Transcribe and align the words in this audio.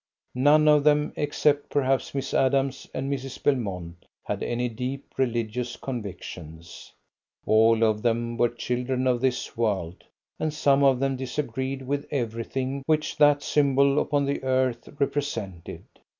None 0.33 0.67
of 0.67 0.83
them, 0.83 1.13
except 1.15 1.69
perhaps 1.69 2.15
Miss 2.15 2.33
Adams 2.33 2.87
and 2.91 3.13
Mrs. 3.13 3.43
Belmont, 3.43 4.05
had 4.23 4.41
any 4.41 4.67
deep 4.67 5.13
religious 5.15 5.75
convictions. 5.75 6.91
All 7.45 7.83
of 7.83 8.01
them 8.01 8.35
were 8.35 8.49
children 8.49 9.05
of 9.05 9.21
this 9.21 9.55
world, 9.55 10.03
and 10.39 10.51
some 10.51 10.83
of 10.83 10.99
them 10.99 11.17
disagreed 11.17 11.83
with 11.83 12.07
everything 12.09 12.81
which 12.87 13.15
that 13.17 13.43
symbol 13.43 13.99
upon 13.99 14.25
the 14.25 14.41
earth 14.43 14.89
represented. 14.97 15.83